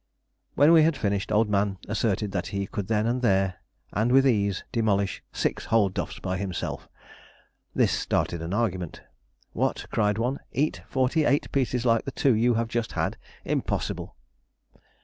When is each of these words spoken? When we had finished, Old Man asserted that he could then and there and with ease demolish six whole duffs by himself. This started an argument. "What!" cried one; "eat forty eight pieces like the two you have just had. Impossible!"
When 0.55 0.71
we 0.71 0.81
had 0.81 0.97
finished, 0.97 1.31
Old 1.31 1.47
Man 1.47 1.77
asserted 1.87 2.31
that 2.31 2.47
he 2.47 2.65
could 2.65 2.87
then 2.87 3.05
and 3.05 3.21
there 3.21 3.57
and 3.93 4.11
with 4.11 4.25
ease 4.25 4.63
demolish 4.71 5.21
six 5.31 5.65
whole 5.65 5.89
duffs 5.89 6.17
by 6.17 6.37
himself. 6.37 6.89
This 7.75 7.91
started 7.91 8.41
an 8.41 8.51
argument. 8.51 9.03
"What!" 9.53 9.85
cried 9.91 10.17
one; 10.17 10.39
"eat 10.53 10.81
forty 10.87 11.23
eight 11.23 11.51
pieces 11.51 11.85
like 11.85 12.05
the 12.05 12.11
two 12.11 12.33
you 12.33 12.55
have 12.55 12.67
just 12.67 12.93
had. 12.93 13.15
Impossible!" 13.45 14.15